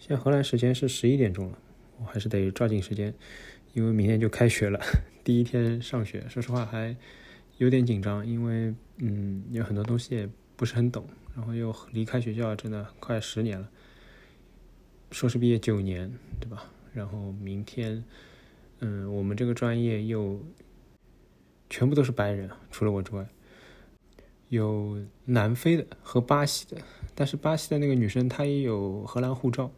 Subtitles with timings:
[0.00, 1.58] 现在荷兰时间是十一点钟了，
[1.98, 3.14] 我还是得抓紧时间，
[3.74, 4.80] 因为明天就开学了，
[5.22, 6.96] 第一天上学，说实话还
[7.58, 10.26] 有点紧张，因为嗯有很多东西也
[10.56, 13.68] 不是很懂，然后又离开学校真的快十年了，
[15.10, 16.10] 硕士毕业九年，
[16.40, 16.64] 对吧？
[16.94, 18.02] 然后明天，
[18.78, 20.42] 嗯，我们这个专业又
[21.68, 23.28] 全部都是白人，除了我之外，
[24.48, 26.80] 有南非的和巴西的，
[27.14, 29.70] 但是巴西的那个女生她也有荷兰护照，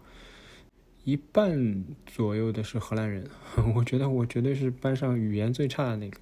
[1.05, 3.27] 一半左右的是荷兰人，
[3.75, 6.19] 我觉得我绝对是班上语言最差的那个，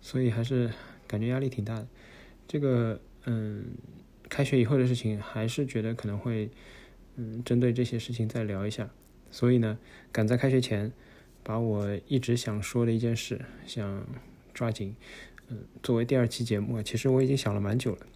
[0.00, 0.70] 所以还是
[1.06, 1.86] 感觉压力挺大的。
[2.46, 3.64] 这个，嗯，
[4.28, 6.50] 开学以后的事情，还是觉得可能会，
[7.16, 8.88] 嗯，针对这些事情再聊一下。
[9.30, 9.78] 所以呢，
[10.12, 10.92] 赶在开学前，
[11.42, 14.06] 把我一直想说的一件事，想
[14.54, 14.94] 抓紧，
[15.48, 18.06] 嗯，作为第二期节目，其实我已经想了蛮久了，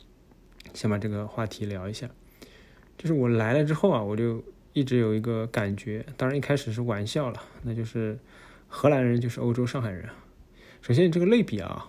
[0.72, 2.08] 想把这个话题聊一下。
[2.98, 4.44] 就是我来了之后啊，我就
[4.76, 8.18] 一直有一个感觉，当然一开始是玩笑了，那就是
[8.68, 10.04] 荷兰人就是欧洲上海人。
[10.82, 11.88] 首先这个类比啊。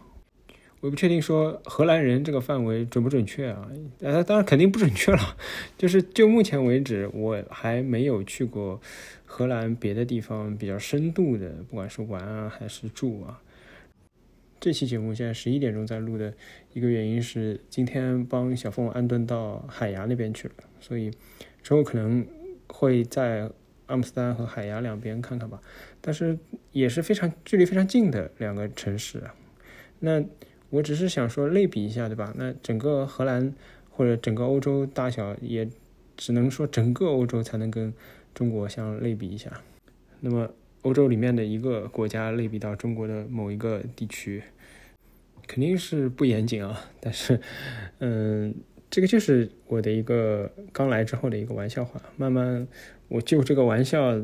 [0.80, 3.68] 我不确定说荷兰人这个范围准不准确啊？
[4.00, 5.36] 呃，当然肯定不准确了。
[5.76, 8.80] 就是就目前为止，我还没有去过
[9.26, 13.42] 荷兰别的地方比较深度的，不管是玩啊还是住啊。
[14.60, 16.32] 这期节目现在十一点钟在录的
[16.74, 21.12] 一个原因是，今天帮小凤安顿到海牙那边去了，所以
[21.64, 22.24] 之后可能
[22.68, 23.50] 会在
[23.88, 25.62] 阿姆斯特丹和海牙两边看看吧。
[26.02, 26.38] 但是
[26.72, 29.36] 也是非常距离非常近的两个城市啊。
[30.00, 30.24] 那。
[30.70, 32.34] 我只是想说类比一下，对吧？
[32.36, 33.54] 那整个荷兰
[33.90, 35.66] 或者整个欧洲大小，也
[36.18, 37.94] 只能说整个欧洲才能跟
[38.34, 39.50] 中国相类比一下。
[40.20, 40.50] 那么
[40.82, 44.44] 欧洲里面的一个国家类比到中国的某一个地区，
[45.48, 46.82] 肯定是不严谨啊。
[47.00, 47.40] 但是，
[48.00, 48.54] 嗯，
[48.90, 52.02] 这个就是我的一个刚来之后的一个玩笑话。
[52.16, 52.68] 慢慢，
[53.08, 54.20] 我就这个玩笑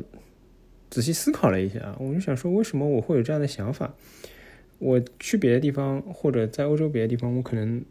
[0.90, 3.94] 仔细思考了一下，我就想说，为什么我会有这样的想法？
[4.78, 7.84] 我去别的地方，或者在欧洲别的地方，我可能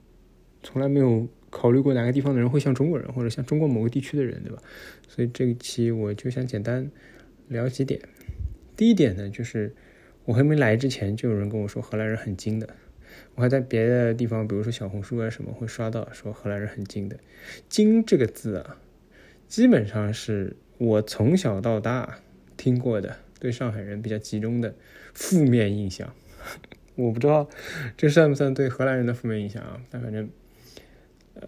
[0.61, 4.61] 从来没有考虑过哪个地方的人会像中国人，或者像中国某个地区的人，对吧？
[5.07, 6.89] 所以这一期我就想简单
[7.47, 8.01] 聊几点。
[8.75, 9.73] 第一点呢，就是
[10.25, 12.67] 我还没来之前，就有人跟我说荷兰人很精的。
[13.35, 17.17] 我还在别的地方，比如说小红书啊什么，会刷到说荷兰人很精的。
[17.67, 18.77] 精这个字啊，
[19.47, 22.19] 基本上是我从小到大
[22.57, 24.75] 听过的对上海人比较集中的
[25.13, 26.13] 负面印象。
[26.95, 27.49] 我不知道
[27.97, 29.81] 这算不算对荷兰人的负面影响啊？
[29.89, 30.29] 但反正，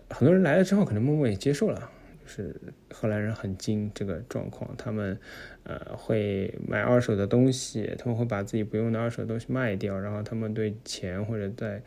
[0.09, 1.91] 很多人来了之后，可能默默也接受了，
[2.25, 2.55] 是
[2.91, 4.75] 荷兰人很精这个状况。
[4.77, 5.17] 他们
[5.63, 11.81] 呃会买二手的东西，他们会把自己不用的二手东西卖掉，然后他们对钱或者在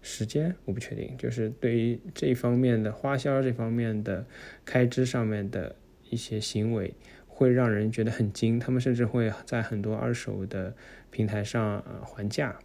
[0.00, 4.26] 时间，我不确定，就是对于这方面的花销这方面的
[4.64, 5.76] 开支上面的
[6.10, 6.94] 一些行为，
[7.28, 8.58] 会让人觉得很精。
[8.58, 10.74] 他们甚至会在很多二手的
[11.10, 12.58] 平台上还价。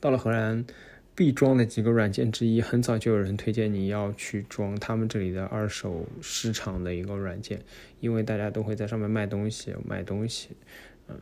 [0.00, 0.64] 到了荷兰，
[1.18, 7.60] 必装的几个软件之一，很早就有人推荐你要去装他们这里的二手市场的一个软件，
[7.98, 10.50] 因为大家都会在上面卖东西、买东西。
[11.08, 11.18] 嗯，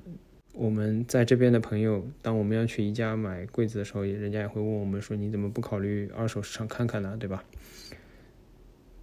[0.53, 7.17] 我们在这边的朋友，当我们要去宜家买柜子的时候，人家也会问我们说：“你怎么不考虑二手市场看看呢？
[7.19, 7.43] 对吧？”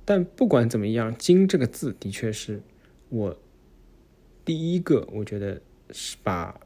[0.06, 2.62] 但不管怎么样，“金”这个字的确是
[3.10, 3.36] 我
[4.46, 6.60] 第一个，我觉得是把。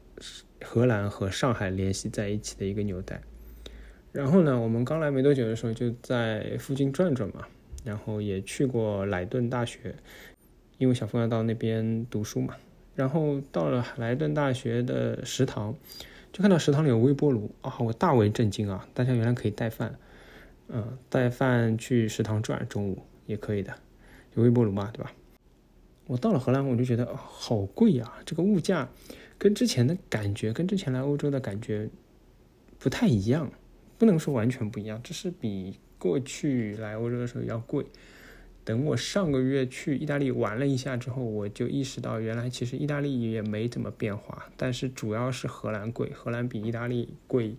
[0.60, 3.22] 荷兰和上海联系在一起的一个纽带，
[4.12, 7.46] 然后呢，我们刚来没多久的时候就在附近转转嘛，
[7.84, 9.94] 然后也去过莱顿大学，
[10.78, 12.54] 因为小峰要到那边读书嘛，
[12.94, 15.74] 然后到了莱顿大学的食堂，
[16.32, 18.88] 就看到食堂里有微波炉啊，我大为震惊啊！
[18.94, 19.94] 大家原来可以带饭，
[20.68, 23.74] 嗯，带饭去食堂转，中午也可以的，
[24.34, 25.12] 有微波炉嘛，对吧？
[26.06, 28.88] 我到了荷兰，我就觉得好贵呀，这个物价。
[29.36, 31.88] 跟之前的感觉，跟之前来欧洲的感觉
[32.78, 33.52] 不太一样，
[33.98, 37.84] 不能说完全不一样，只是比过去来欧洲的时候要贵。
[38.64, 47.56] 等我上个月去意大利玩了一下之后，我就意识到，原来其实意大利也没怎么变化，但是主要是荷兰贵，荷兰比意大利贵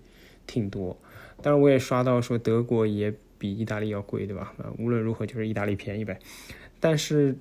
[0.47, 0.97] 挺多。
[1.41, 4.53] 当然，我也刷到说德国也比意大利要贵，对吧？
[4.59, 6.19] 啊，无论如何就是意大利便宜呗。
[6.80, 7.36] 但是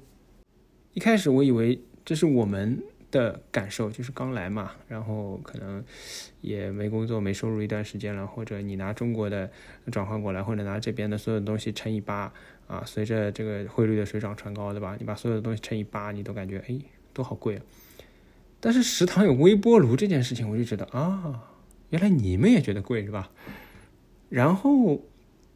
[0.94, 2.82] 一开始我以为这是我们。
[3.10, 5.82] 的感受就是刚来嘛，然后可能
[6.40, 9.50] 也没工作、没收入一段时间了，或者你拿中国的
[9.90, 12.32] 转换过来，或者拿这边的所有东西乘以八
[12.66, 14.96] 啊，随着这个汇率的水涨船高，对吧？
[14.98, 16.78] 你把所有的东西乘以八，你都感觉哎，
[17.12, 17.62] 都好贵啊。
[18.60, 21.52] 但是食堂有微波炉这件事情，我就觉得啊，
[21.90, 23.30] 原来你们也觉得贵是吧？
[24.28, 25.00] 然后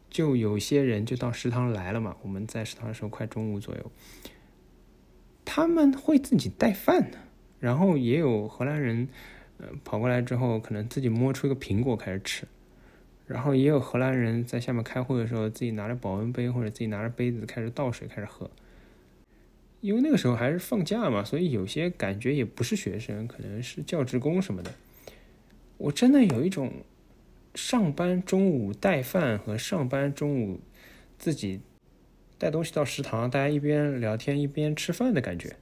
[0.09, 3.91] 就有些人就到食堂来了嘛，我们在食堂的时候快中午左右。
[5.45, 7.17] 他们会自己带饭的，
[7.63, 9.07] 然后也有荷兰人，
[9.57, 12.45] 呃，跑过来之后可能自己摸出一个苹果开始吃，
[13.25, 18.51] 然后也有荷兰人在下面开会的时候自己拿着保温杯或者自己拿着杯子开始倒水开始喝。
[19.79, 24.69] 因为那个时候还是放假嘛，所以有些感觉也不是学生，可能是教职工什么的。
[25.77, 26.69] 我真的有一种
[27.55, 30.59] 上班中午带饭和上班中午
[31.17, 31.61] 自己
[32.37, 35.55] 带东西到食堂，大家一边聊天一边吃饭的感觉。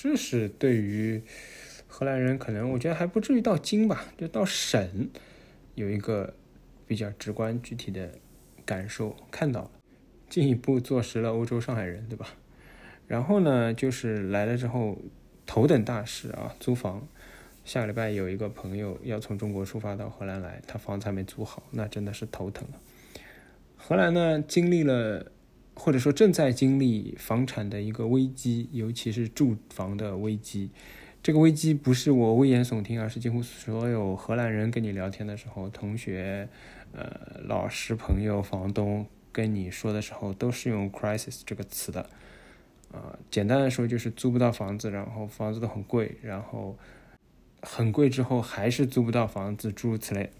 [0.00, 1.20] 这是对于
[1.88, 5.10] 荷兰人，可能我觉得还不至于到京吧，就到省
[5.74, 6.34] 有一个
[6.86, 8.12] 比较直观具体的
[8.64, 9.70] 感受看到了。
[10.28, 12.28] 进一步坐实了欧洲上海人，对吧？
[13.08, 14.98] 然后呢，就是来了之后，
[15.44, 17.08] 头等大事啊，租房。
[17.64, 22.78] 下个礼拜有一个朋友要从中国出发到荷兰来，他房子还没租好，那真的是头疼了。
[23.76, 25.32] 荷兰呢，经历了
[25.78, 30.70] 或者说正在经历房产的一个危机，尤其是住房的危机。
[31.22, 36.48] 这个危机不是我危言耸听，而是几乎所有荷兰人跟你聊天的时候，同学、
[36.92, 39.06] 呃、老师、朋友、房东。
[39.30, 42.00] 跟你说的时候都是用 crisis 这个词的，
[42.90, 46.76] 啊，简单的说就是租不到房子，然后房子都很贵，然后
[47.62, 50.30] 很贵之后还是租不到房子，诸如此类。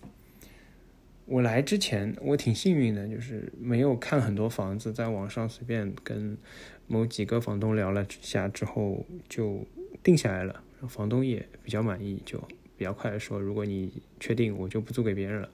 [1.31, 6.39] 我来之前我挺幸运的，就是没有看很多房子，在网上随便跟
[6.87, 9.67] 某几个房东聊了下之后就
[10.03, 12.43] 定下来了，房东也比较满意，就
[12.79, 15.51] 比较快的说，如果你确定，我就不租给别人了。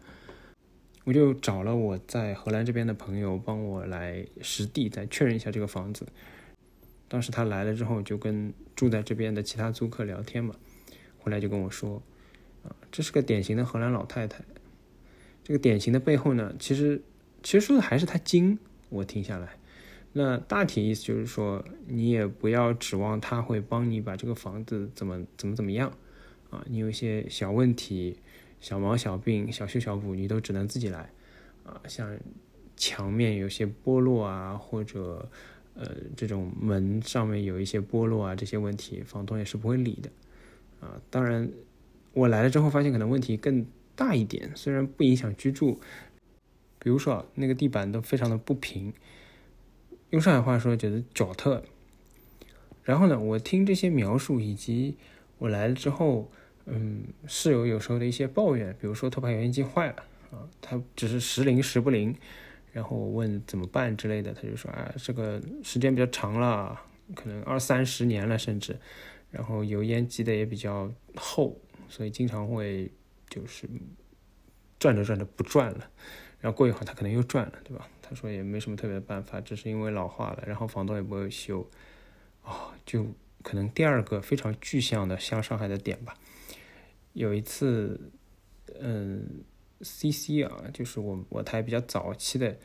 [1.02, 6.06] 我就找了我在荷兰这边的朋友，帮我来实地再确认一下这个房子。
[7.08, 10.54] 当时他来了之后，就跟住在这边的其他租客聊天嘛，
[11.18, 12.00] 回来就跟我说
[12.62, 14.44] ：“啊，这是个典型的荷兰老太太。”
[15.44, 17.00] 这个典型的背后呢，其实
[17.44, 18.58] 其实说的还是他精。
[18.88, 19.56] 我听下来，
[20.12, 25.93] 那大体意思就是说，你也不要指望他会帮你把这个房子怎么怎么怎么样
[26.50, 28.17] 啊，你有一些小问题。
[28.61, 31.11] 小毛小病、小修小补，你都只能自己来，
[31.64, 32.17] 啊，像
[32.79, 35.29] 墙面有些剥落啊，或者
[35.75, 35.87] 呃
[36.17, 40.11] 这种门上面有一些剥落啊，这些问题房东也是不会理的，
[40.81, 41.46] 啊，当然
[42.14, 45.81] 我来了之后发现可能问题更大一点，虽然不影响居住，
[46.79, 48.93] 比如说那个地板都非常的不平，
[50.11, 51.62] 用上海话说就是脚特。
[52.82, 54.96] 然后呢，我听这些描述以及
[55.38, 56.31] 我来了之后。
[56.67, 59.96] 嗯，室友有时候的一些抱怨，比如说拖把油烟机坏了
[60.31, 62.17] 啊，他只是时灵时不灵，
[62.73, 66.81] 然后我问怎么办之类的，他就说啊，这个时间比较长了，
[67.14, 68.79] 可能二三十年了甚至，
[69.31, 71.55] 然后油烟积的也比较厚，
[71.87, 72.91] 所以经常会
[73.34, 73.69] 就是
[74.78, 75.90] 转着转着不转了，
[76.40, 77.88] 然后过一会儿他可能又转了，对吧？
[78.00, 81.69] 他说也没什么特别的办法，只是因为老化了，然后房东也不会修，
[82.42, 83.06] 哦，就
[83.42, 86.14] 可能第二个非常具象的像上海的点吧。
[87.14, 88.12] 有一次，
[88.78, 89.42] 嗯
[89.81, 92.56] ，C C 啊，就是我我台比较早期的，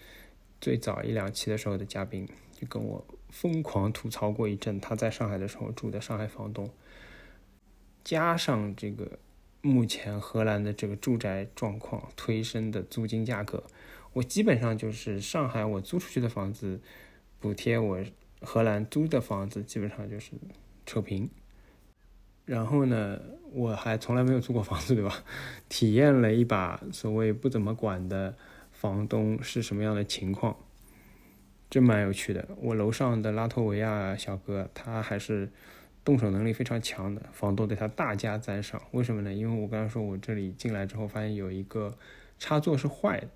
[0.60, 6.70] 最早一两期的时候的嘉宾，就跟我疯狂吐槽过一阵他在上海的时候住的上海房东，
[8.04, 9.20] 加上这个
[9.62, 13.64] 目前荷兰的这个住宅状况推升的租金价格，
[14.14, 16.80] 我基本上就是上海我租出去的房子，
[17.40, 18.00] 补贴我
[18.42, 20.32] 荷兰租的房子基本上就是
[20.86, 21.30] 扯平。
[22.46, 23.20] 然后呢，
[23.52, 25.24] 我还从来没有租过房子，对吧？
[25.70, 28.36] 体验了一把所谓不怎么管的
[28.72, 30.58] 房东是什么样的情况，
[31.70, 32.48] 真蛮有趣的。
[32.58, 35.52] 我楼上的拉脱维亚小哥，他还是
[36.04, 38.82] 动手能力非常强的，房东对他大加赞赏。
[38.92, 39.34] 为什么呢？
[39.34, 41.98] 因为我刚刚说我这里进来之后，发现有一个
[42.38, 43.28] 插座是坏的，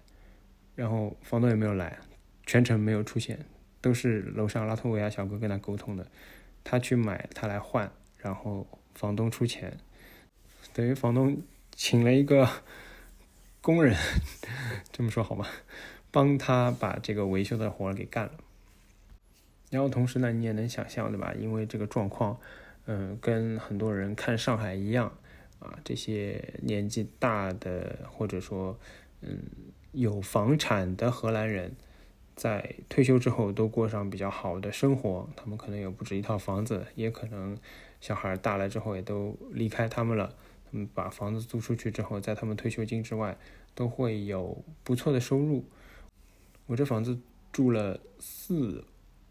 [0.75, 1.99] 然后房东也没有来，
[2.45, 3.45] 全程没有出现，
[3.81, 6.07] 都是楼上拉脱维亚小哥跟他沟通的，
[6.63, 8.67] 他去买，他来换，然后。
[8.93, 9.79] 房东出钱，
[10.71, 11.41] 等于房东
[11.71, 12.47] 请了一个
[13.59, 13.97] 工人，
[14.93, 15.47] 这么说好吗？
[16.11, 18.33] 帮他把这个维修的活给干了。
[19.73, 21.33] 然后同时呢，你也能想象对吧？
[21.33, 22.37] 因为这个状况，
[22.85, 25.11] 嗯，跟很多人看上海一样
[25.59, 28.77] 啊，这些年纪大的或者说
[29.21, 29.39] 嗯
[29.91, 31.75] 有房产的荷兰人，
[32.35, 37.57] 在退休之后都过上比较好的生活，他们可能有不止一套房子，也可能。
[38.03, 40.35] 小孩大了之后也都离开他们了，
[40.69, 43.37] 他们把房子租出去之后，在他们退休金之外
[43.73, 45.63] 都会有不错的收入。
[46.65, 47.17] 我这房子
[47.53, 48.83] 住了四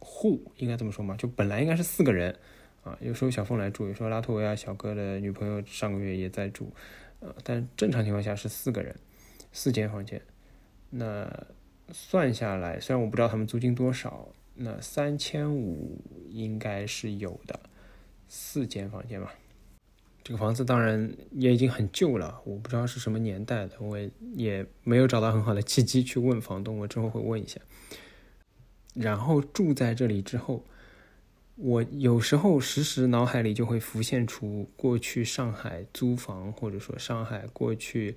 [0.05, 1.17] 户，应该这么说嘛？
[1.17, 2.37] 就本来应该是四个人
[2.83, 6.73] 啊，有时候小凤来住，有时候拉脱维亚小哥的女朋友上个月也在住，
[7.21, 8.95] 呃，但正常情况下是四个人，
[9.53, 10.21] 四间房间。
[10.91, 11.47] 那
[11.93, 17.61] 算下来，虽然我不知道他们租金多少，那三千五应该是有的，
[18.29, 19.33] 四间房间吧。
[20.25, 23.99] 这个房子当然也已经很旧了，我不知道是什么年代的，我
[24.35, 27.61] 也没有找到很好的契机去问房东，我之后会问一下。
[28.95, 30.65] 然后住在这里之后，
[31.57, 38.17] 我有时候时时脑海里就会浮现出过去上海租房，或者说上海过去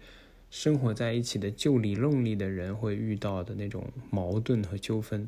[0.50, 5.28] 生活在一起的旧里弄里的人会遇到的那种矛盾和纠纷。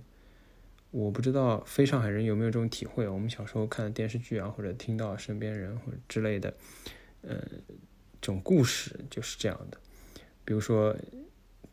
[0.92, 3.08] 我不知道非上海人有没有这种体会。
[3.08, 6.54] 我们小时候看电视剧啊，或者听到身边人或者之类的，
[7.22, 7.38] 呃，
[8.22, 9.78] 这种故事就是这样的。
[10.46, 10.96] 比如说，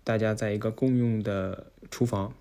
[0.03, 2.35] 大家在一个共用的厨房，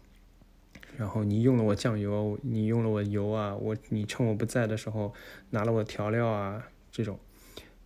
[0.97, 5.13] 然后你用了我酱油，你用了我油啊，我你趁我不在的时候
[5.49, 7.19] 拿了我调料啊，这种。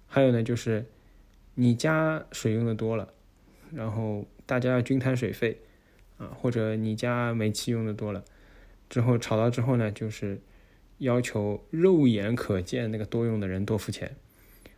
[0.08, 0.86] 还有呢，就是
[1.56, 3.14] 你家水用的多了，
[3.74, 5.60] 然后大家要均摊水费
[6.18, 8.24] 啊，或者你家煤气用的多了。
[8.90, 10.40] 之后吵到之后呢，就是
[11.00, 14.16] 要求肉眼可见那个多用的人多付钱，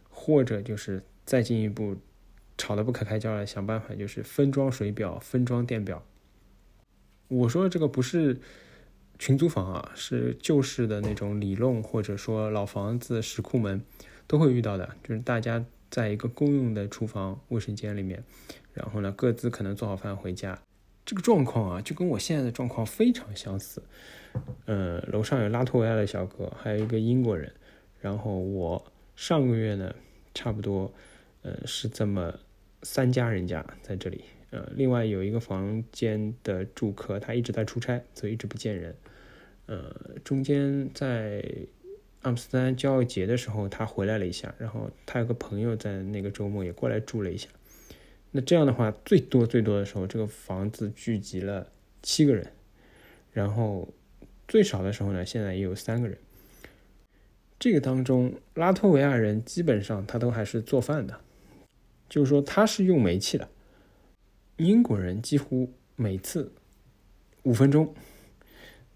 [0.09, 1.97] 或者就是再进一步
[2.57, 6.03] 吵得不可开交了，想办法就是分装水表、分装电表。
[7.29, 8.37] 我说的这个不是
[9.17, 13.81] 群租房啊，是旧式的那种里弄或者说老房子石库门
[14.27, 18.23] 都会遇到的，就是大家在一个公用的厨房、卫生间里面，
[18.73, 20.59] 然后呢各自可能做好饭回家。
[21.05, 23.81] 这个状况啊，就跟我现在的状况非常相似。
[24.65, 27.51] 嗯，楼上有拉脱维亚的小哥，还有一个英国人。
[27.99, 29.93] 然后我上个月呢，
[30.33, 30.93] 差不多，
[31.41, 32.33] 呃，是这么
[32.83, 34.23] 三家人家在这里。
[34.51, 38.95] 呃，另外有一个房间的住客，他一直在出差，所以一直不见人。
[39.67, 41.43] 呃，中间在
[42.23, 44.53] 阿姆斯特丹骄傲节的时候，他回来了一下。
[44.57, 47.47] 然后他有个朋友在那个周末也过来住了一下。
[48.31, 51.67] 那这样的话，最多最多的时候，这个房子聚集了
[52.01, 52.51] 七个人，
[53.31, 53.87] 然后
[54.47, 56.17] 最少的时候呢，现在也有三个人。
[57.59, 61.19] 这个当中，拉脱维亚人基本上他都还是做饭的，
[62.07, 63.47] 就是说他是用煤气的。
[64.65, 66.51] 英国人几乎每次
[67.43, 67.93] 五分钟，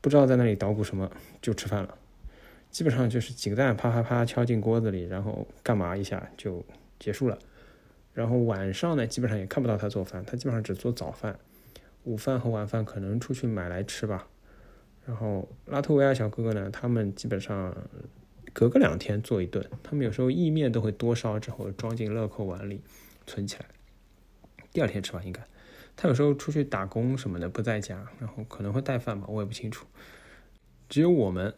[0.01, 1.10] 不知道在那里捣鼓什么
[1.41, 1.98] 就吃饭了，
[2.70, 6.65] 基本上就是几个蛋啪啪啪敲进锅子里，然后干嘛一下就
[7.00, 7.39] 结束了。
[8.13, 11.39] 然后晚上呢，基本上也看不到他做饭，他基本上只做早饭，
[12.03, 14.27] 午饭和晚饭可能出去买来吃吧。
[15.05, 17.74] 然后拉脱维亚小哥哥呢，他们基本上
[18.51, 22.82] 隔个两天做一顿，他们有时候意面都会多烧之后装进乐扣碗里
[23.25, 23.65] 存起来，
[24.74, 25.41] 第二天吃吧应该。
[25.96, 29.86] 他有时候出去打工什么的不在家，然后可能会带饭吧，我也不清楚。
[30.90, 31.54] 只有我们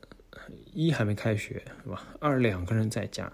[0.74, 2.08] 一还没开学是吧？
[2.20, 3.32] 二两个人在家。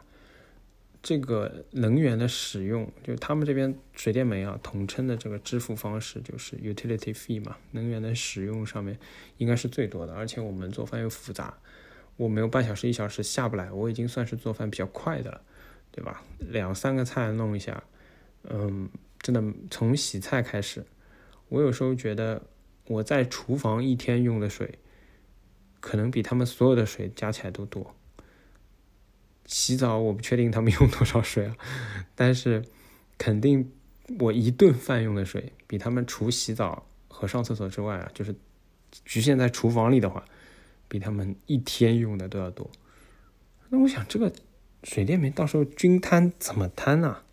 [1.04, 7.58] 这个能源的使用，就他们这边水电煤啊，统称的这个支付方式就是 utility fee 嘛。
[7.72, 9.00] 能源的使用上面
[9.40, 11.58] 应该是最多的，而且我们做饭又复杂，
[12.18, 15.42] 我没有半小时一小时下不来，我已经算是做饭比较快的了，
[15.92, 16.22] 对吧？
[16.38, 17.84] 两三个菜弄一下，
[18.44, 18.88] 嗯，
[19.22, 20.86] 真的从洗菜开始，
[21.50, 22.42] 我有时候觉得
[22.88, 24.80] 我在厨房一天用的水，
[25.80, 27.96] 可能比他们所有的水加起来都多。
[29.46, 31.56] 洗澡我不确定他们 用多少水啊，
[32.16, 32.64] 但是
[33.18, 33.72] 肯定
[34.20, 38.34] 我一顿饭用的水比他们除洗澡和上厕所之外啊，就是
[39.06, 40.26] 局限在厨房里的话，
[40.88, 42.70] 比他们一天用的都要多。
[43.70, 44.32] 那我想这个
[44.84, 47.24] 水电煤到时候均摊怎么摊呢？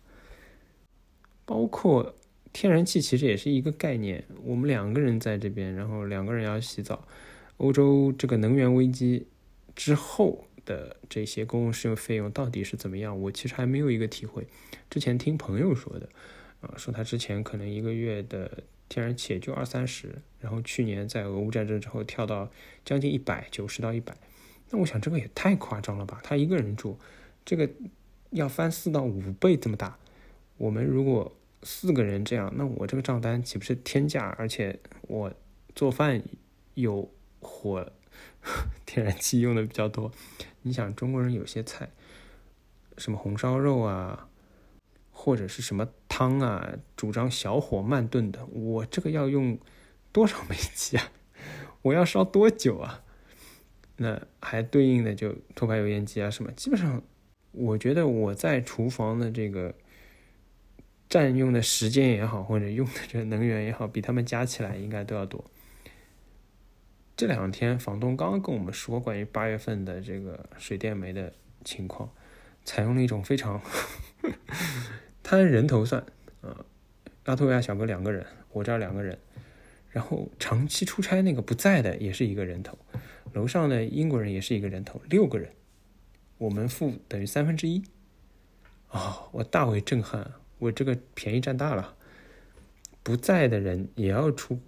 [1.49, 2.13] 包括
[2.53, 4.23] 天然气其实也是一个概念。
[4.43, 7.07] 我们两个人在这边，然后两个人要洗澡，
[7.57, 9.25] 欧洲这个能源危机
[9.75, 10.45] 之后。
[10.65, 13.19] 的这些公共使用费用到底是怎么样？
[13.19, 14.45] 我其实还没有一个体会。
[14.87, 16.07] 之前听朋友说的，
[16.61, 22.51] 啊，说他之前可能一个月的天然气就二三十，然后去年在俄乌战争之后跳到
[22.85, 24.15] 将近一百，九十到一百。
[24.69, 26.19] 那我想这个也太夸张了吧？
[26.23, 26.99] 他一个人住，
[27.43, 27.67] 这个
[28.29, 29.97] 要翻四到五倍这么大。
[30.57, 34.35] 我们如果四个人这样，那我这个账单岂不是天价？
[34.37, 35.33] 而且我
[35.75, 36.21] 做饭
[36.73, 37.91] 有火。
[38.85, 40.11] 天然气用的比较多，
[40.63, 41.89] 你想中国人有些菜，
[42.97, 44.27] 什么红烧肉啊，
[45.11, 49.57] 或者是什么汤啊，主张小火慢炖的，我这个要用
[50.11, 51.11] 多少煤气啊？
[51.83, 53.03] 我要烧多久啊？
[53.97, 57.01] 那还对应的就脱排油烟机啊什么，基本上
[57.51, 59.75] 我觉得我在厨房的这个
[61.09, 65.43] 占用的时间也好，或者用的这个能源也好，比他们加起来应该都要多。
[67.17, 71.33] 这两天房东刚刚跟我们说关于八月份的这个水电煤的
[71.65, 72.09] 情况，
[72.63, 73.59] 采用了一种非常，
[75.23, 76.01] 他人头算，
[76.41, 76.63] 啊，
[77.25, 79.17] 拉脱维亚小哥两个人，我这儿两个人，
[79.89, 82.77] 然后长期出差那个不在的也是一个人头，
[83.33, 85.51] 楼上的英国人也是一个人头，六个人，
[86.37, 87.83] 我们付等于三分之一。
[88.87, 91.95] 啊，我大为震撼，我这个便宜占大了。
[93.01, 94.59] 不在的人也要出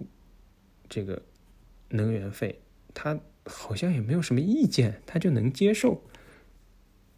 [0.88, 1.22] 这个
[1.90, 2.58] 能源费，
[2.92, 6.02] 他好像也没有什么意见，他就能接受。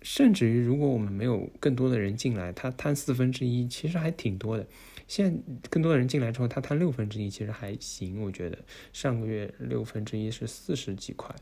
[0.03, 4.67] 甚至于，如果我们没有更多的人进来，他摊四分之一，其实还挺多的。
[5.09, 5.41] 现在
[5.71, 8.21] 更多的人进来之后，他摊六分之一，其实还行。
[8.21, 8.59] 我觉得
[8.93, 11.35] 上个月六分之一是四十几块，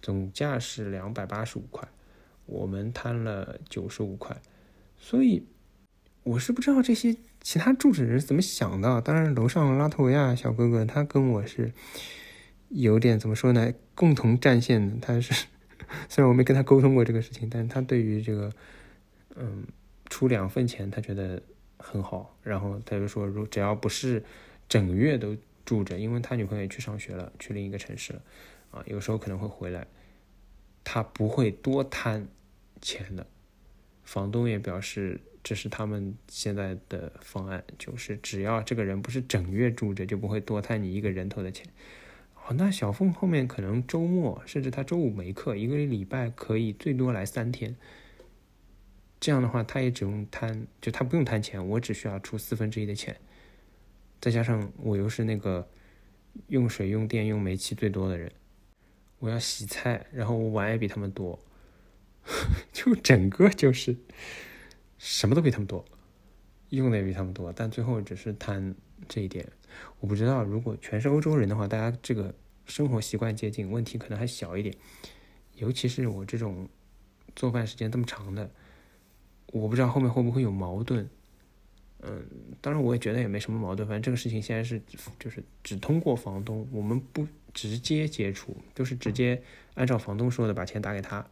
[0.00, 1.86] 总价是两百八十五块，
[2.46, 4.40] 我们摊了九十五块。
[4.96, 5.44] 所以，
[6.22, 9.00] 我是不知道这些其他住址人怎么想的。
[9.00, 11.72] 当然，楼上拉脱维亚小哥哥他跟我是
[12.68, 13.72] 有点怎么说呢？
[13.94, 14.96] 共同战线的。
[15.00, 15.46] 他是
[16.08, 18.52] 虽然我没跟他沟通过这个事情，但是他对于这个
[19.34, 19.66] 嗯
[20.08, 21.42] 出两份钱，他觉得
[21.78, 22.36] 很好。
[22.42, 24.22] 然后他就说，如只要不是
[24.68, 28.22] 整月都住着，因为他女朋友也去上学了，去另一个城市了
[28.70, 29.86] 啊，有时候可能会回来，
[30.84, 32.28] 他不会多贪
[32.82, 33.26] 钱的。
[34.10, 41.64] 房东也表示，这是他们现在的方案，就是只要这个人不是整月住着，就不会多摊你一个人头的钱。
[42.34, 47.76] 哦，那小凤后面可能周末，甚至他周五没课，一个礼拜可以最多来三天。
[49.20, 53.16] 这样的话，他也只用摊，就他不用摊钱，我只需要出四分之一的钱。
[54.20, 55.68] 再加上我又是那个
[56.48, 58.32] 用水、用电、用煤气最多的人，
[59.20, 61.38] 我要洗菜，然后我碗也比他们多。
[62.72, 63.96] 就整个就是
[64.98, 65.84] 什么都比他们多，
[66.68, 68.74] 用的也比他们多，但最后只是贪
[69.08, 69.46] 这一点。
[70.00, 72.34] 我不知道，如果全是欧洲人的话，大家这个
[72.66, 74.74] 生活习惯接近，问题可能还小一点。
[75.56, 76.68] 尤其是我这种
[77.36, 78.50] 做饭时间这么长的，
[79.48, 81.08] 我不知道后面会不会有矛盾。
[82.02, 82.24] 嗯，
[82.62, 84.80] 当然我也觉得也没什么矛盾，反正这个事情现在是
[85.18, 89.42] 就是只通过房东，我们不直接接触，就是直接
[89.74, 91.26] 按照房东说的把钱打给他。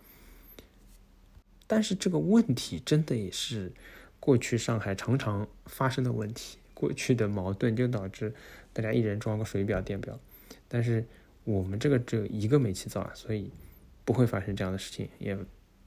[1.70, 3.70] 但是这个问题真的也是
[4.18, 8.34] 过去上海常常发生的问题，过去的矛盾就导致
[8.72, 10.18] 大家一人装个水表、电表。
[10.66, 11.06] 但是
[11.44, 13.50] 我们这个只有一个煤气灶啊，所以
[14.06, 15.38] 不会发生这样的事情，也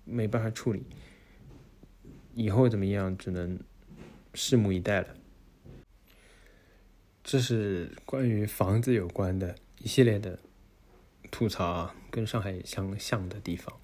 [0.05, 0.83] 没办法处理。
[2.35, 3.59] 以后怎么样，只能
[4.35, 5.07] 拭目以待了。
[7.23, 10.37] 这是关于房子有关的一系列的
[11.31, 13.75] 吐槽啊，跟上海相像的地方。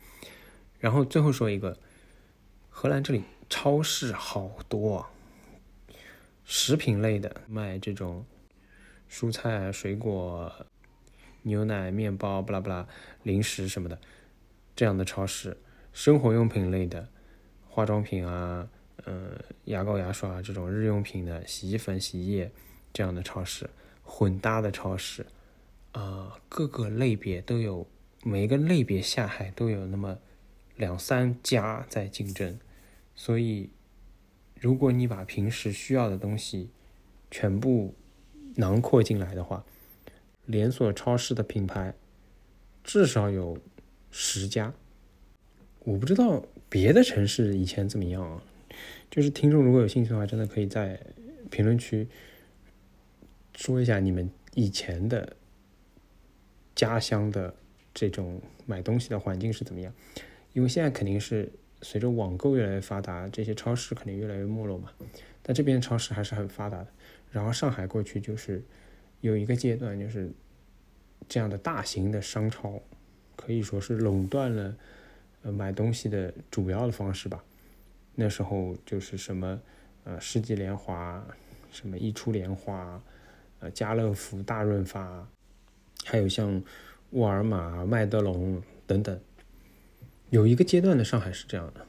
[0.79, 1.75] 然后最后说一个。
[2.79, 5.07] 荷兰这里超市好多，
[6.45, 8.23] 食品类的卖这种
[9.09, 10.53] 蔬菜、水果、
[11.41, 12.87] 牛奶、面包，不拉不拉，
[13.23, 13.99] 零食什么的，
[14.75, 15.57] 这样的超市；
[15.91, 17.09] 生活用品类的，
[17.67, 18.69] 化妆品啊，
[19.05, 19.31] 嗯，
[19.63, 22.51] 牙膏、牙刷这种日用品的，洗衣粉、洗衣液
[22.93, 23.67] 这样的超市，
[24.03, 25.25] 混搭的超市，
[25.93, 27.87] 啊，各个类别都有，
[28.23, 30.19] 每一个类别下海都有那么
[30.75, 32.59] 两三家在竞争。
[33.19, 33.71] 所以，
[34.59, 36.69] 如果你把平时需要的东西
[37.31, 37.95] 全部
[38.57, 39.65] 囊括进来的话，
[40.45, 41.95] 连锁超市的品牌
[42.83, 43.57] 至少有
[44.11, 44.71] 十家。
[45.79, 48.43] 我不知道别的城市以前怎么样啊？
[49.09, 51.01] 就是听众如果有兴趣的话，真的可以在
[51.49, 52.07] 评论区
[53.55, 55.35] 说一下你们以前的
[56.75, 57.55] 家乡的
[57.95, 59.91] 这种买东西的环境是怎么样，
[60.53, 61.51] 因为现在肯定是。
[61.81, 64.89] 随着网购越来越发达，这些超市肯定越来越没落嘛。
[65.43, 66.87] 但这边超市还是很发达的。
[67.31, 68.63] 然后上海过去就是
[69.21, 70.31] 有一个阶段，就是
[71.27, 72.81] 这样的大型的商超
[73.35, 74.75] 可以说是垄断了
[75.43, 77.43] 呃买东西的主要的方式吧。
[78.15, 79.59] 那时候就是什么
[80.03, 81.25] 呃世纪联华、
[81.71, 83.01] 什么一出莲花、
[83.59, 85.27] 呃家乐福、大润发，
[86.05, 86.63] 还有像
[87.11, 89.19] 沃尔玛、麦德龙等等。
[90.29, 91.85] 有一个阶段的上海是这样的。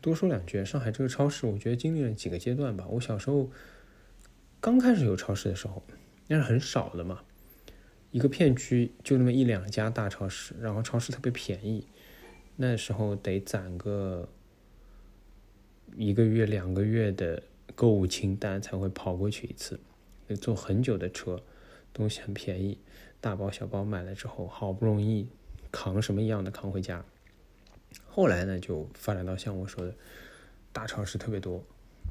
[0.00, 2.86] 多说两句，上海这个超市，我觉得经历了几个阶段吧。
[2.90, 3.50] 我小时候
[4.60, 5.82] 刚开始有超市的时候，
[6.28, 7.22] 那是很少的嘛，
[8.10, 11.86] 一个片区就那么一两家大超市，然后超市特别便宜，
[12.56, 14.28] 那时候得攒个
[15.96, 17.42] 一个月、两个月的
[17.74, 19.78] 购物清单才会跑过去一次，
[20.26, 21.42] 得坐很久的车，
[21.92, 22.78] 东西很便宜，
[23.20, 25.28] 大包小包买了之后，好不容易
[25.70, 27.04] 扛什么一样的扛回家。
[28.14, 29.92] 后来呢，就发展到像我说的，
[30.72, 31.60] 大超市特别多，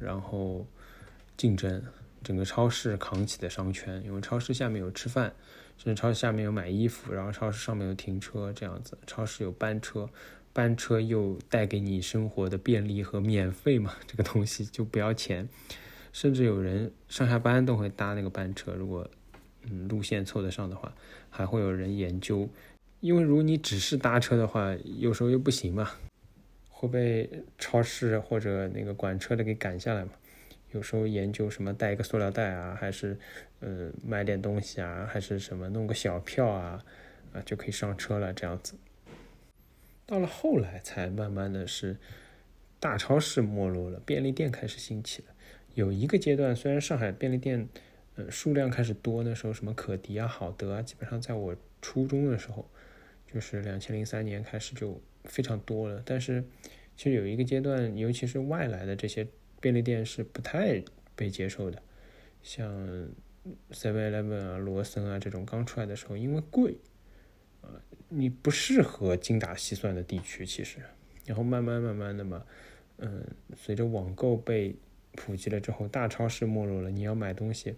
[0.02, 0.68] 然后
[1.38, 1.82] 竞争，
[2.22, 5.34] 整个超市扛起的商圈，因为超市下面有吃饭，
[5.78, 10.10] 甚至超市下面有买衣服，然后超市上面有停车这样子，超市有班车，
[10.52, 15.48] 班车又带给你生活的便利和免费嘛，这个东西就不要钱，
[16.12, 19.10] 甚至有人上下班都会搭那个班车，如果
[19.62, 20.94] 嗯路线凑得上的话，
[21.30, 22.50] 还会有人研究。
[23.04, 25.92] 因为如果你只是搭车的话，有时候又不行嘛，
[26.70, 30.12] 会被超市或者那个管车的给赶下来嘛。
[30.72, 33.20] 有时候研究什么带一个塑料袋啊，还是
[33.60, 36.82] 呃买点东西啊，还是什么弄个小票啊，
[37.34, 38.76] 啊就可以上车了这样子。
[40.06, 41.98] 到了后来才慢慢的是
[42.80, 45.28] 大超市没落了，便利店开始兴起了。
[45.74, 47.68] 有一个阶段，虽然上海便利店
[48.16, 52.66] 呃数量开始多，那时候什么可迪啊、好德啊，基本上在我初中的时候。
[53.34, 56.44] 就是两千零三年开始就非常多了，但是
[56.96, 59.28] 其实有一个阶段，尤其是外来的这些
[59.60, 60.84] 便利店是不太
[61.16, 61.82] 被接受的，
[62.44, 62.70] 像
[63.72, 66.78] Seven Eleven 啊、罗森啊这种刚出来的时候，因为贵，
[67.64, 70.78] 啊，你不适合精打细算的地区，其实，
[71.26, 72.46] 然后慢慢慢慢的嘛，
[72.98, 74.76] 嗯，随着网购被
[75.16, 77.76] 普及了之后，大超市没落了，你要买东西，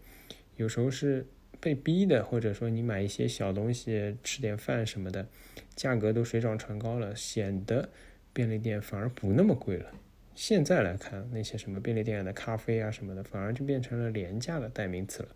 [0.57, 1.25] 有时候是。
[1.59, 5.27] 被逼的，或者说你买一些小东西吃点饭什么的，
[5.75, 7.89] 价格都水涨船高了，显得
[8.33, 9.91] 便利店反而不那么贵了。
[10.35, 15.29] 现在来看，那些什么便利店的咖啡啊什么的，反而就变成了廉价的代名词了。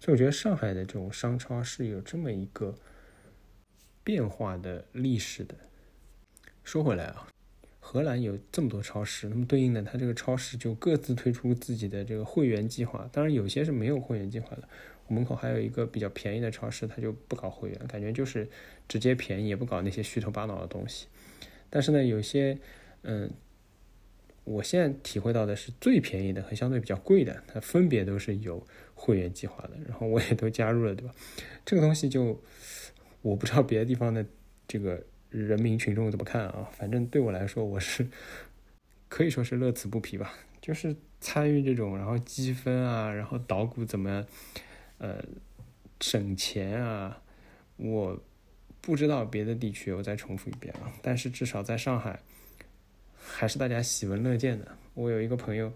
[0.00, 2.74] 所以我觉得上海的这种商超是有这么一个
[4.04, 5.56] 变化的历史的。
[6.62, 7.26] 说回来啊，
[7.80, 14.68] 荷兰有这么多超市，那么对应的，它这个超市就各自推出自己的这个会员计划，当然有些是没有会员计划的。
[15.08, 18.48] 门口还有一个比较便宜的超市，他就不搞会员，感觉就是
[18.86, 21.06] 直接便宜，也不搞那些虚头巴脑的东西。
[21.70, 22.58] 但是呢，有些，
[23.02, 23.30] 嗯，
[24.44, 31.14] 我现在体会到的是最便宜的和相对比较贵的，它分别都是有会员计划的，然后我也都加入了，对吧？
[31.64, 32.42] 这个东西就
[33.22, 34.24] 我不知道别的地方的
[34.66, 38.06] 这个人民群众怎么看啊，反正对我来说，我是
[39.08, 44.26] 可以说是乐此不疲吧，就是参与这种，然后积分啊，然后捣鼓怎么。
[44.98, 45.24] 呃，
[46.00, 47.22] 省钱啊，
[47.76, 48.20] 我
[48.80, 50.92] 不知道别的地区，我再重复一遍啊。
[51.00, 52.20] 但是至少在上海，
[53.16, 54.76] 还是大家喜闻乐见的。
[54.94, 55.72] 我有一个朋友，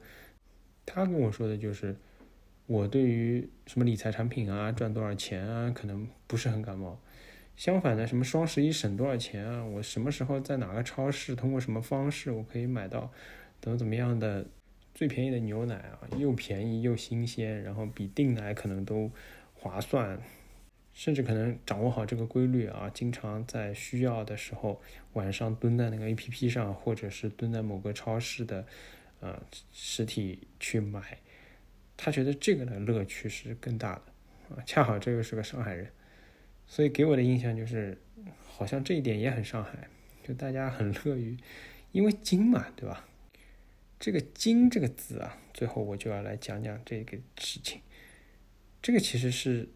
[0.85, 1.96] 他跟我说的就是，
[2.66, 7.00] 我对于什么理财产品啊，赚多少钱啊，可能不是很感冒。
[7.54, 13.12] 相反的，什么双十一省多少钱啊，我什么时候在哪个超市，通过什么方式，我可以买到
[13.61, 14.46] 怎么怎么样的。
[14.94, 19.11] 最便宜的牛奶啊，又便宜又新鲜，然后比订奶可能都
[19.55, 20.20] 划算，
[20.92, 24.81] 甚至可能掌握好这个规律啊，经常在需要的时候
[25.14, 28.66] 晚上蹲在那个 A P P 上，或者是蹲在某个超市的
[29.20, 31.18] 呃实体去买，
[31.96, 34.62] 他觉得这个的乐趣是更大的啊。
[34.66, 35.88] 恰好这个是个上海人，
[36.66, 37.96] 所以给我的印象就是，
[38.44, 39.88] 好像这一点也很上海，
[40.22, 41.37] 就大家很乐于，
[41.92, 43.09] 因为精嘛，对吧？
[44.02, 47.80] 这个“精”这个字啊，最后我就要来讲讲这个事情。
[48.82, 49.68] 这个其实是，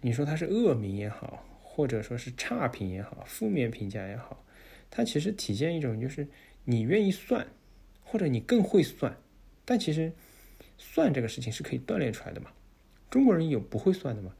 [0.00, 4.42] 你说它是恶名也好，或者说是差评也好，负面评价也好，
[4.88, 6.26] 它其实体现一种就是
[6.64, 7.46] 你愿意算，
[8.02, 9.14] 或者你更会算。
[9.66, 10.10] 但其实
[10.78, 12.50] 算这个事情是可以锻炼出来的嘛。
[13.10, 14.34] 中国人有不会算的吗？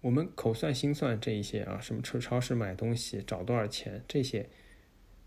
[0.00, 4.48] 我们口算心算这一些啊，什么去超市买东西找多少钱这些，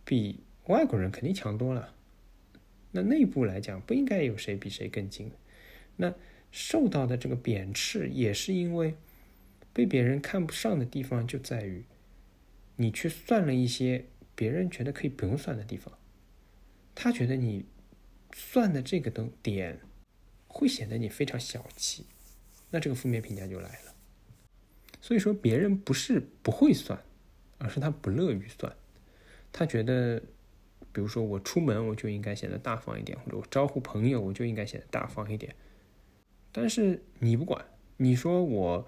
[0.03, 1.93] 比外国人肯定强多了。
[2.95, 5.29] 那内部来讲，不应该有谁比谁更精。
[5.97, 6.13] 那
[6.49, 8.95] 受到的这个贬斥，也是因为
[9.73, 11.83] 被别人看不上的地方，就在于
[12.77, 15.93] 你去算了一些别人觉得可以不用算的地方。
[16.95, 17.65] 他觉得你
[18.33, 19.81] 算的这个东点，
[20.47, 22.05] 会显得你非常小气，
[22.69, 23.93] 那这个负面评价就来了。
[25.01, 26.97] 所以说，别人不是不会算，
[27.57, 28.73] 而是他不乐于算，
[29.51, 30.23] 他觉得。
[30.95, 35.53] 比如说我出门我就应该显得大方一点，或者我招呼朋友我就应该显得大方一点。
[36.53, 37.65] 但是你不管，
[37.97, 38.87] 你说我，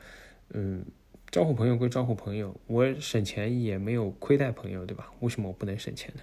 [0.52, 0.86] 嗯，
[1.30, 5.12] 招呼朋友归招呼朋友，我省钱也没有亏待朋友，对吧？
[5.20, 6.22] 为什么我不能省钱呢？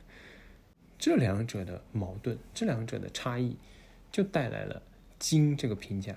[0.98, 3.58] 这两者的矛盾，这两者的差异，
[4.10, 4.80] 就带来了
[5.20, 6.16] “精”这个评价。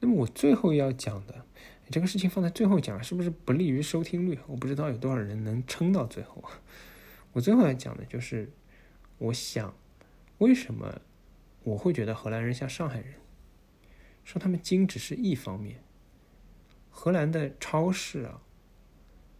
[0.00, 1.46] 那么我最后要讲的
[1.88, 4.38] 这个事情放在最后讲，是不是不利于收听率？
[4.46, 6.44] 我不知道有多少人能撑到最后。
[7.32, 8.50] 我最后要讲的就是，
[9.18, 9.74] 我想，
[10.38, 11.00] 为什么
[11.64, 13.14] 我会觉得荷兰人像上海人？
[14.24, 15.82] 说他们精只是一方面。
[16.90, 18.42] 荷兰的超市啊，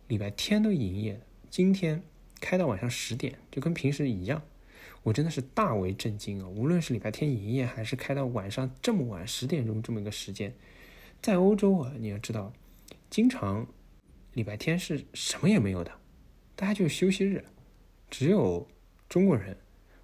[0.08, 2.02] 礼拜天都营业，今天
[2.40, 4.42] 开到晚上十点，就跟平时一样。
[5.02, 6.48] 我真的是大为震惊啊！
[6.48, 10.54] 无论是礼拜天营业，还是开到晚上这么晚十点钟这么一个时间，
[11.20, 12.52] 在欧洲啊，你要知道，
[13.10, 13.66] 经常
[14.32, 15.92] 礼拜天是什么也没有的，
[16.56, 17.44] 大家就是休息日。
[18.12, 18.68] 只有
[19.08, 19.56] 中国人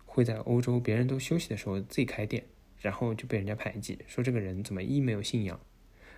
[0.07, 2.43] 会在欧洲别人都休息的时候自己开店，
[2.81, 5.61] 然后就被人家排挤，说这个人怎么一没有信仰，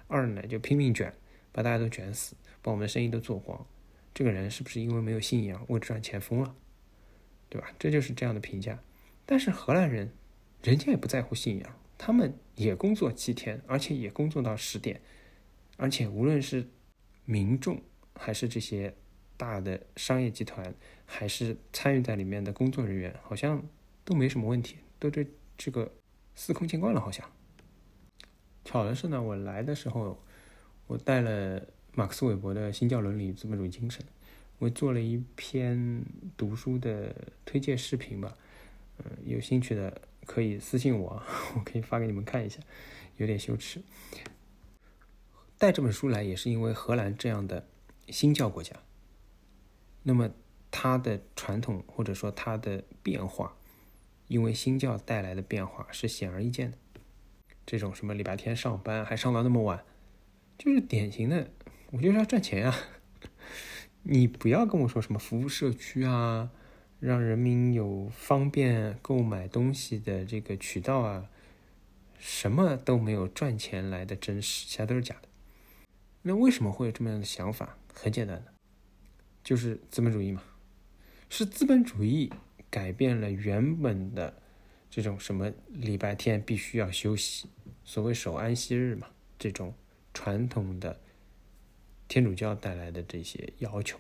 [0.07, 1.13] 二呢就拼命卷，
[1.51, 3.67] 把大家都卷死，把我们的生意都做光。
[4.15, 6.55] 这个人是不是因为没有信仰，为赚钱疯了？
[7.49, 7.73] 对吧？
[7.77, 8.81] 这就是这样的评价。
[9.27, 10.13] 但是荷兰人，
[10.63, 15.01] 人家也不在乎信仰，他们也工作七天，而且也工作到十点，
[15.77, 16.69] 而且无论是
[17.25, 17.83] 民众
[18.15, 18.95] 还是这些
[19.41, 20.75] 大的商业集团，
[21.07, 23.67] 还是参与在里面的工作人员，好像
[24.05, 25.27] 都没什么问题，都对
[25.57, 25.91] 这个
[26.35, 27.01] 司空见惯了。
[27.01, 27.27] 好像
[28.67, 30.23] 巧的是呢，我来的时候，
[30.87, 34.05] 我带了马克思韦伯的《新教伦理与资本主义精神》。
[34.59, 36.05] 我做了一篇
[36.37, 38.37] 读书的推荐视频吧，
[38.99, 41.23] 嗯，有兴趣的可以私信我，
[41.57, 42.61] 我可以发给你们看一下，
[43.17, 43.81] 有点羞耻。
[45.57, 47.67] 带这本书来也是因为荷兰这样的
[48.09, 48.77] 新教国家，
[50.03, 50.31] 那么
[50.71, 53.57] 它的传统或者说它的变化，
[54.29, 56.79] 因为新教带来的变化是显而易见的。
[57.67, 59.85] 这种什么礼拜天上班还上到那么晚，
[60.59, 61.51] 就是典型的，
[61.93, 62.77] 我就是要赚钱啊。
[64.03, 66.51] 你不要跟我说什么服务社区啊，
[66.99, 71.29] 让人民有方便购买东西的这个渠道啊，
[72.19, 75.29] 什么都没有赚钱来的真实，其他都是假的。
[76.23, 77.77] 那为什么会有这么样的想法？
[77.95, 78.53] 很简单的，
[79.43, 80.43] 就是资本主义嘛，
[81.29, 82.33] 是资本主义
[82.71, 84.43] 改变了原本的
[84.91, 87.49] 这种什么礼拜天必须要休息，
[87.85, 89.75] 所谓守安息日嘛，这种
[90.15, 91.01] 传统的。
[92.09, 93.97] 天主教带来的这些要求，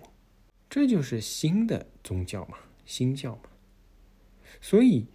[0.68, 3.42] 这就是新的宗教嘛，新教嘛。
[4.61, 5.07] 所以，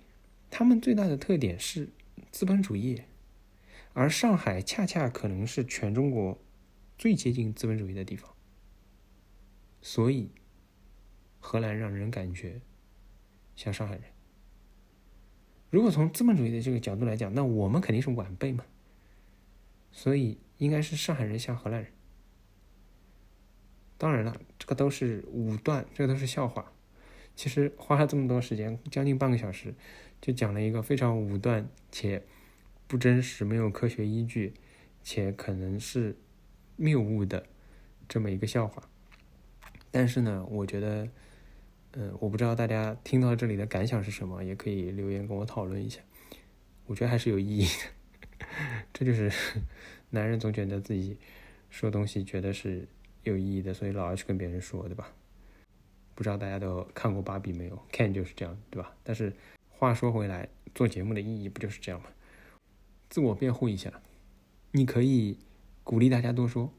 [0.49, 1.89] 他们最大的特点是
[2.31, 3.01] 资本主义，
[3.91, 6.39] 而上海恰恰可能是全中国
[6.97, 8.34] 最接近资本主义的地方。
[9.87, 10.31] 所以，
[11.39, 12.59] 荷兰让人感觉
[13.55, 14.03] 像上海人。
[15.69, 18.65] 如果从资本主义的这个角度来讲，那我们肯定是晚辈嘛。
[19.91, 21.91] 所以，应该是上海人像荷兰人。
[23.99, 26.71] 当然了，这个都是武断，这个都是笑话。
[27.35, 29.75] 其实花了这么多时间，将近半个小时，
[30.19, 32.23] 就讲了一个非常武断且
[32.87, 34.55] 不真实、没有科学依据，
[35.03, 36.17] 且可能是
[36.75, 37.45] 谬误的
[38.09, 38.89] 这么一个笑话。
[39.95, 41.07] 但是呢，我觉得，
[41.93, 46.01] 嗯，我不知道大家听到这里的感想是什么，也可以留言跟我讨论一下。
[46.85, 48.45] 我觉得还是有意义的。
[48.91, 49.31] 这就是
[50.11, 51.17] 男人总觉得自己
[51.69, 52.85] 说东西觉得是。
[53.23, 55.11] 有意义的，所以老要去跟别人说，对吧？
[56.13, 58.95] 不知道大家都看过芭比没有？Ken 就是这样，对吧？
[59.01, 59.33] 但是
[59.67, 62.09] 话说回来，做节目的意义不就是这样吗？
[63.09, 63.91] 自我辩护一下，
[64.73, 65.39] 你可以
[65.83, 66.71] 鼓励大家多说，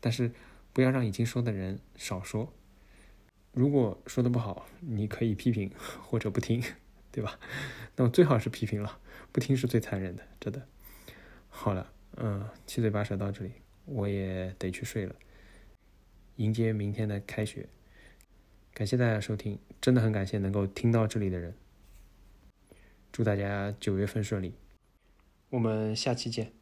[0.00, 0.32] 但是
[0.72, 2.52] 不要让已经说的人少说。
[3.52, 5.70] 如果说的不好，你可以批评
[6.02, 6.62] 或者不听，
[7.10, 7.38] 对吧？
[7.96, 9.00] 那么最好是批评了，
[9.32, 10.66] 不听是最残忍的，真的。
[11.48, 13.52] 好了，嗯，七嘴八舌到这里，
[13.86, 15.14] 我也得去睡了。
[16.36, 17.68] 迎接明天的开学，
[18.72, 21.54] 感谢大家收听，真的很感谢能够听到这里的人。
[23.12, 24.54] 祝大家九月份顺利，
[25.50, 26.59] 我们下期见。